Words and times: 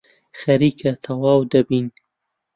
خەریکە 0.39 0.91
تەواو 1.03 1.41
دەبین. 1.51 1.87